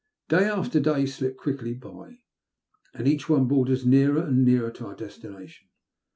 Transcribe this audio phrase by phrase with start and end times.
[0.29, 2.21] Day after day slipped quickly by,
[2.95, 5.67] and each one brought us nearer and nearer to our destination.